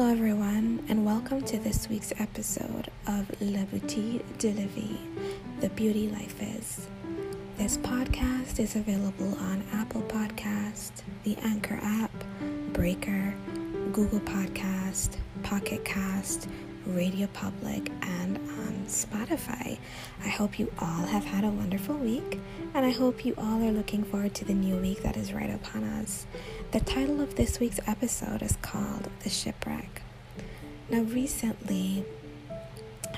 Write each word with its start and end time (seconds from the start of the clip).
Hello, 0.00 0.12
everyone, 0.12 0.82
and 0.88 1.04
welcome 1.04 1.42
to 1.42 1.58
this 1.58 1.90
week's 1.90 2.10
episode 2.18 2.88
of 3.06 3.30
La 3.42 3.64
Boutique 3.64 4.24
de 4.38 4.50
la 4.54 4.66
Vie, 4.68 4.98
The 5.60 5.68
Beauty 5.68 6.08
Life 6.08 6.42
Is. 6.42 6.86
This 7.58 7.76
podcast 7.76 8.58
is 8.58 8.76
available 8.76 9.36
on 9.38 9.62
Apple 9.74 10.00
Podcast, 10.00 10.92
the 11.24 11.36
Anchor 11.42 11.78
app, 11.82 12.10
Breaker, 12.72 13.34
Google 13.92 14.20
Podcast, 14.20 15.18
Pocket 15.42 15.84
Cast, 15.84 16.48
Radio 16.86 17.26
Public, 17.34 17.92
and 18.00 18.38
Spotify. 19.04 19.78
I 20.24 20.28
hope 20.28 20.58
you 20.58 20.72
all 20.78 21.06
have 21.06 21.24
had 21.24 21.44
a 21.44 21.50
wonderful 21.50 21.96
week, 21.96 22.38
and 22.74 22.84
I 22.84 22.90
hope 22.90 23.24
you 23.24 23.34
all 23.38 23.62
are 23.62 23.72
looking 23.72 24.04
forward 24.04 24.34
to 24.34 24.44
the 24.44 24.54
new 24.54 24.76
week 24.76 25.02
that 25.02 25.16
is 25.16 25.32
right 25.32 25.50
upon 25.50 25.84
us. 25.84 26.26
The 26.72 26.80
title 26.80 27.20
of 27.20 27.34
this 27.36 27.58
week's 27.60 27.80
episode 27.86 28.42
is 28.42 28.56
called 28.62 29.08
The 29.22 29.30
Shipwreck. 29.30 30.02
Now, 30.90 31.02
recently, 31.02 32.04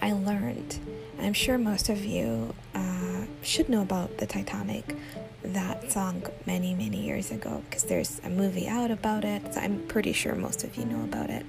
I 0.00 0.12
learned, 0.12 0.78
I'm 1.20 1.32
sure 1.32 1.58
most 1.58 1.88
of 1.88 2.04
you 2.04 2.54
uh, 2.74 3.24
should 3.42 3.68
know 3.68 3.82
about 3.82 4.18
the 4.18 4.26
Titanic 4.26 4.96
that 5.42 5.92
sunk 5.92 6.28
many, 6.46 6.74
many 6.74 7.02
years 7.02 7.30
ago 7.30 7.62
because 7.68 7.84
there's 7.84 8.20
a 8.24 8.30
movie 8.30 8.66
out 8.68 8.90
about 8.90 9.24
it. 9.24 9.54
So 9.54 9.60
I'm 9.60 9.86
pretty 9.86 10.12
sure 10.12 10.34
most 10.34 10.64
of 10.64 10.76
you 10.76 10.84
know 10.84 11.04
about 11.04 11.30
it. 11.30 11.46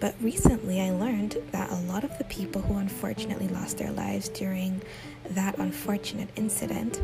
But 0.00 0.14
recently, 0.20 0.80
I 0.80 0.90
learned 0.90 1.36
that 1.52 1.70
a 1.70 1.76
lot 1.76 2.04
of 2.04 2.16
the 2.16 2.24
people 2.24 2.62
who 2.62 2.78
unfortunately 2.78 3.48
lost 3.48 3.78
their 3.78 3.92
lives 3.92 4.28
during 4.30 4.80
that 5.30 5.58
unfortunate 5.58 6.30
incident 6.36 7.00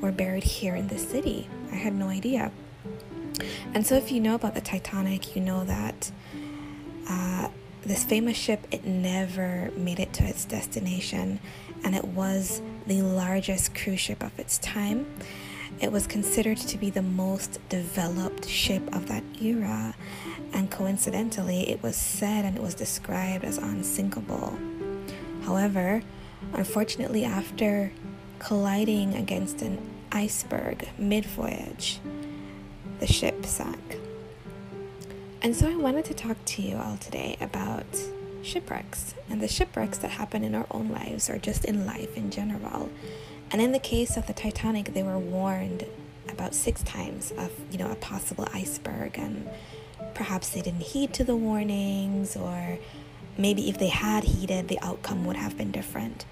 were 0.00 0.12
buried 0.12 0.44
here 0.44 0.74
in 0.74 0.88
the 0.88 0.98
city. 0.98 1.48
I 1.70 1.76
had 1.76 1.94
no 1.94 2.08
idea. 2.08 2.50
And 3.72 3.86
so, 3.86 3.94
if 3.94 4.10
you 4.10 4.20
know 4.20 4.34
about 4.34 4.54
the 4.54 4.60
Titanic, 4.60 5.36
you 5.36 5.42
know 5.42 5.64
that 5.64 6.10
uh, 7.08 7.48
this 7.82 8.04
famous 8.04 8.36
ship 8.36 8.66
it 8.70 8.84
never 8.84 9.70
made 9.76 10.00
it 10.00 10.12
to 10.14 10.24
its 10.24 10.44
destination, 10.44 11.38
and 11.84 11.94
it 11.94 12.04
was 12.04 12.60
the 12.86 13.02
largest 13.02 13.74
cruise 13.74 14.00
ship 14.00 14.22
of 14.24 14.36
its 14.38 14.58
time. 14.58 15.06
It 15.80 15.92
was 15.92 16.06
considered 16.06 16.58
to 16.58 16.78
be 16.78 16.90
the 16.90 17.02
most 17.02 17.60
developed 17.68 18.48
ship 18.48 18.82
of 18.94 19.06
that 19.08 19.22
era, 19.40 19.94
and 20.52 20.70
coincidentally, 20.70 21.68
it 21.70 21.82
was 21.82 21.96
said 21.96 22.44
and 22.44 22.56
it 22.56 22.62
was 22.62 22.74
described 22.74 23.44
as 23.44 23.58
unsinkable. 23.58 24.58
However, 25.42 26.02
unfortunately, 26.52 27.24
after 27.24 27.92
colliding 28.38 29.14
against 29.14 29.62
an 29.62 29.78
iceberg 30.12 30.88
mid 30.98 31.26
voyage, 31.26 32.00
the 33.00 33.06
ship 33.06 33.44
sank. 33.46 33.98
And 35.42 35.54
so 35.54 35.68
I 35.68 35.76
wanted 35.76 36.04
to 36.06 36.14
talk 36.14 36.36
to 36.44 36.62
you 36.62 36.76
all 36.76 36.96
today 36.96 37.36
about 37.40 37.86
shipwrecks 38.42 39.14
and 39.30 39.40
the 39.40 39.48
shipwrecks 39.48 39.98
that 39.98 40.10
happen 40.10 40.42
in 40.42 40.54
our 40.54 40.66
own 40.70 40.88
lives 40.88 41.30
or 41.30 41.38
just 41.38 41.64
in 41.64 41.86
life 41.86 42.16
in 42.16 42.30
general. 42.30 42.90
And 43.50 43.62
in 43.62 43.72
the 43.72 43.78
case 43.78 44.16
of 44.16 44.26
the 44.26 44.32
Titanic, 44.32 44.94
they 44.94 45.02
were 45.02 45.18
warned 45.18 45.86
about 46.28 46.54
six 46.54 46.82
times 46.82 47.32
of, 47.32 47.50
you 47.70 47.78
know, 47.78 47.90
a 47.90 47.96
possible 47.96 48.46
iceberg 48.52 49.18
and 49.18 49.48
perhaps 50.18 50.48
they 50.48 50.60
didn't 50.60 50.82
heed 50.82 51.14
to 51.14 51.22
the 51.22 51.36
warnings 51.36 52.36
or 52.36 52.76
maybe 53.38 53.68
if 53.68 53.78
they 53.78 53.86
had 53.86 54.24
heeded 54.24 54.66
the 54.66 54.78
outcome 54.80 55.24
would 55.24 55.36
have 55.36 55.56
been 55.56 55.70
different. 55.70 56.26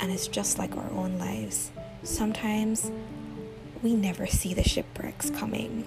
And 0.00 0.10
it's 0.10 0.26
just 0.26 0.58
like 0.58 0.76
our 0.76 0.90
own 0.90 1.18
lives. 1.18 1.70
Sometimes 2.02 2.90
we 3.80 3.94
never 3.94 4.26
see 4.26 4.54
the 4.54 4.68
shipwrecks 4.68 5.30
coming. 5.30 5.86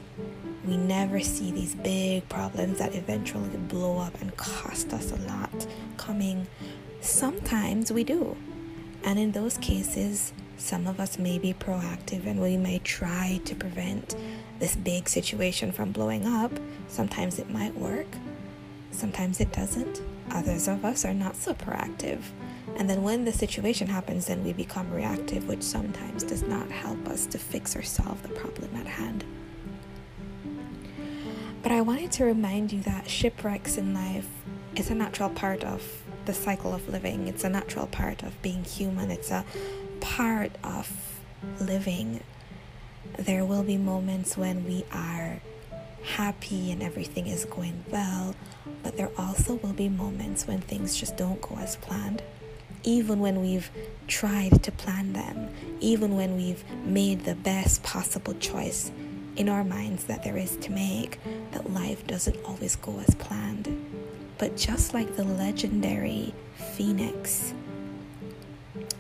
We 0.66 0.78
never 0.78 1.20
see 1.20 1.52
these 1.52 1.76
big 1.76 2.30
problems 2.30 2.80
that 2.80 2.96
eventually 2.96 3.50
blow 3.50 4.00
up 4.00 4.22
and 4.22 4.36
cost 4.38 4.94
us 4.94 5.12
a 5.12 5.18
lot 5.18 5.68
coming. 5.98 6.48
Sometimes 7.02 7.92
we 7.92 8.06
do. 8.06 8.38
And 9.04 9.20
in 9.20 9.34
those 9.34 9.58
cases, 9.58 10.32
some 10.62 10.86
of 10.86 11.00
us 11.00 11.18
may 11.18 11.40
be 11.40 11.54
proactive 11.56 12.28
and 12.28 12.40
we 12.40 12.56
may 12.56 12.78
try 12.80 13.42
to 13.46 13.56
prevent 13.56 14.16
this 14.60 14.76
big 14.76 15.10
situation 15.10 15.72
from 15.72 15.92
blowing 15.92 16.28
up. 16.28 16.52
Sometimes 16.88 17.40
it 17.40 17.50
might 17.50 17.76
work, 17.76 18.06
sometimes 18.92 19.40
it 19.40 19.52
doesn't. 19.52 20.02
Others 20.30 20.68
of 20.68 20.86
us 20.86 21.04
are 21.04 21.16
not 21.16 21.36
so 21.36 21.56
proactive. 21.56 22.22
And 22.78 22.88
then 22.88 23.02
when 23.02 23.26
the 23.26 23.34
situation 23.34 23.88
happens, 23.88 24.28
then 24.28 24.44
we 24.44 24.54
become 24.54 24.90
reactive, 24.92 25.48
which 25.48 25.64
sometimes 25.64 26.24
does 26.24 26.44
not 26.44 26.70
help 26.70 27.10
us 27.10 27.26
to 27.28 27.40
fix 27.40 27.76
or 27.76 27.82
solve 27.82 28.22
the 28.22 28.30
problem 28.30 28.74
at 28.76 28.86
hand. 28.86 29.26
But 31.64 31.72
I 31.72 31.82
wanted 31.82 32.12
to 32.14 32.24
remind 32.24 32.72
you 32.72 32.82
that 32.82 33.10
shipwrecks 33.10 33.78
in 33.78 33.96
life 33.96 34.30
is 34.76 34.92
a 34.92 34.96
natural 34.96 35.32
part 35.32 35.64
of 35.64 35.84
the 36.26 36.34
cycle 36.36 36.74
of 36.74 36.88
living. 36.88 37.28
It's 37.28 37.44
a 37.44 37.50
natural 37.50 37.88
part 37.88 38.22
of 38.22 38.40
being 38.44 38.64
human. 38.64 39.10
It's 39.10 39.32
a 39.32 39.44
part 40.02 40.52
of 40.64 40.92
living. 41.60 42.22
There 43.18 43.46
will 43.46 43.64
be 43.64 43.78
moments 43.78 44.36
when 44.36 44.66
we 44.66 44.84
are 44.92 45.40
happy 46.04 46.72
and 46.72 46.84
everything 46.84 47.28
is 47.28 47.46
going 47.46 47.86
well, 47.90 48.36
but 48.84 48.98
there 48.98 49.12
also 49.18 49.56
will 49.56 49.74
be 49.74 49.88
moments 49.88 50.48
when 50.48 50.60
things 50.60 50.96
just 50.96 51.16
don't 51.16 51.42
go 51.42 51.58
as 51.58 51.76
planned 51.78 52.22
even 52.84 53.20
when 53.20 53.42
we've 53.42 53.70
tried 54.08 54.64
to 54.64 54.72
plan 54.72 55.14
them, 55.14 55.50
even 55.80 56.16
when 56.16 56.36
we've 56.36 56.64
made 56.86 57.24
the 57.24 57.36
best 57.36 57.84
possible 57.84 58.34
choice 58.36 58.92
in 59.36 59.48
our 59.50 59.64
minds 59.64 60.06
that 60.06 60.24
there 60.24 60.38
is 60.38 60.56
to 60.58 60.72
make, 60.72 61.20
that 61.52 61.72
life 61.72 62.06
doesn't 62.08 62.38
always 62.44 62.76
go 62.78 63.00
as 63.00 63.16
planned. 63.16 63.68
But 64.38 64.58
just 64.58 64.94
like 64.94 65.16
the 65.16 65.24
legendary 65.24 66.34
phoenix, 66.76 67.54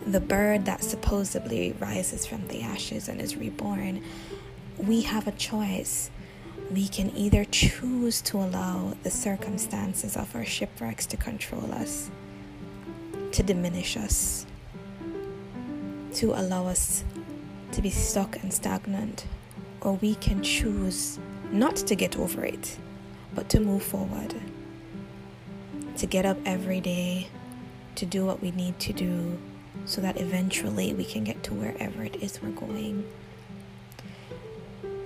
the 0.06 0.20
bird 0.20 0.66
that 0.66 0.84
supposedly 0.84 1.74
rises 1.80 2.26
from 2.26 2.48
the 2.48 2.62
ashes 2.62 3.08
and 3.08 3.22
is 3.22 3.36
reborn, 3.36 4.04
we 4.78 5.02
have 5.02 5.28
a 5.28 5.32
choice. 5.34 6.10
We 6.72 6.88
can 6.88 7.16
either 7.16 7.46
choose 7.46 8.22
to 8.24 8.38
allow 8.38 8.94
the 9.04 9.12
circumstances 9.12 10.16
of 10.16 10.36
our 10.36 10.46
shipwrecks 10.46 11.06
to 11.08 11.18
control 11.18 11.72
us 11.74 12.10
to 13.32 13.44
diminish 13.44 13.98
us, 13.98 14.46
to 16.14 16.34
allow 16.34 16.68
us 16.68 17.04
to 17.72 17.82
be 17.82 17.90
stuck 17.90 18.42
and 18.44 18.54
stagnant, 18.54 19.26
or 19.82 19.94
we 19.94 20.16
can 20.16 20.44
choose 20.44 21.20
not 21.52 21.76
to 21.76 21.96
get 21.96 22.18
over 22.18 22.44
it, 22.44 22.78
but 23.34 23.50
to 23.50 23.60
move 23.60 23.84
forward, 23.84 24.36
to 25.98 26.06
get 26.06 26.26
up 26.26 26.38
every 26.46 26.82
day, 26.82 27.28
to 27.96 28.06
do 28.06 28.26
what 28.26 28.42
we 28.42 28.52
need 28.52 28.78
to 28.80 28.94
do 28.94 29.38
so 29.86 30.02
that 30.02 30.20
eventually 30.20 30.94
we 30.94 31.06
can 31.06 31.24
get 31.24 31.44
to 31.44 31.54
wherever 31.54 32.04
it 32.04 32.16
is 32.18 32.42
we're 32.42 32.50
going. 32.50 33.06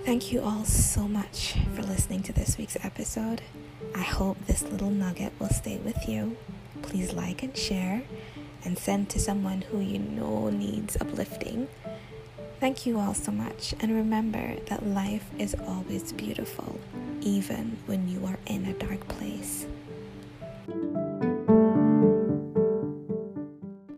Thank 0.04 0.32
you 0.32 0.40
all 0.40 0.64
so 0.64 1.08
much 1.08 1.56
for 1.74 1.82
listening 1.82 2.22
to 2.24 2.32
this 2.32 2.58
week's 2.58 2.76
episode. 2.84 3.42
I 3.94 4.02
hope 4.02 4.36
this 4.46 4.62
little 4.62 4.90
nugget 4.90 5.32
will 5.38 5.48
stay 5.48 5.78
with 5.78 6.08
you 6.08 6.36
please 6.86 7.12
like 7.12 7.42
and 7.42 7.56
share 7.56 8.02
and 8.64 8.78
send 8.78 9.08
to 9.10 9.18
someone 9.18 9.62
who 9.62 9.80
you 9.80 9.98
know 9.98 10.50
needs 10.50 10.96
uplifting. 11.00 11.68
Thank 12.58 12.86
you 12.86 12.98
all 12.98 13.14
so 13.14 13.30
much, 13.30 13.74
and 13.80 13.92
remember 13.92 14.56
that 14.68 14.86
life 14.86 15.28
is 15.38 15.54
always 15.66 16.12
beautiful, 16.12 16.80
even 17.20 17.76
when 17.86 18.08
you 18.08 18.24
are 18.26 18.38
in 18.46 18.64
a 18.64 18.72
dark 18.72 19.06